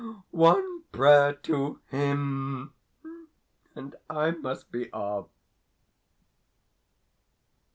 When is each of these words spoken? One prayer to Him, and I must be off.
One 0.31 0.81
prayer 0.91 1.31
to 1.31 1.79
Him, 1.89 2.73
and 3.75 3.95
I 4.09 4.31
must 4.31 4.71
be 4.71 4.91
off. 4.91 5.27